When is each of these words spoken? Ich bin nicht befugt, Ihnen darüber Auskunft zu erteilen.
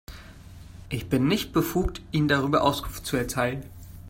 Ich 0.89 1.09
bin 1.09 1.27
nicht 1.27 1.53
befugt, 1.53 2.01
Ihnen 2.11 2.27
darüber 2.27 2.63
Auskunft 2.63 3.05
zu 3.05 3.17
erteilen. 3.17 3.61